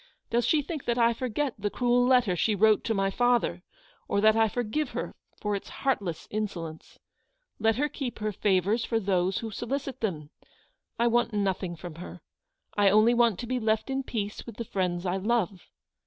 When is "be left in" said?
13.45-14.01